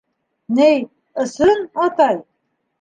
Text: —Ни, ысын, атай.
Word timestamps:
—Ни, 0.55 0.71
ысын, 1.23 1.59
атай. 1.85 2.17